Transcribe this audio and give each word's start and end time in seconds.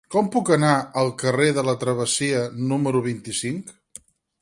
Com 0.13 0.29
puc 0.35 0.47
anar 0.55 0.71
al 1.01 1.11
carrer 1.25 1.47
de 1.59 1.65
la 1.69 1.77
Travessia 1.85 2.43
número 2.73 3.07
vint-i-cinc? 3.13 3.75